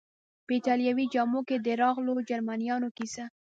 [0.45, 3.25] په ایټالوي جامو کې د راغلو جرمنیانو کیسه.